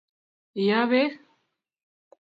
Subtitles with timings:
[0.61, 1.13] iyoo beek